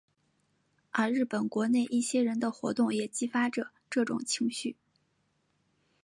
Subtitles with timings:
[0.89, 4.75] 而日本国内一些人的活动也激发着这种情绪。